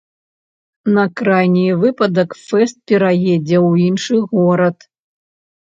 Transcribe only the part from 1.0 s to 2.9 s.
крайні выпадак фэст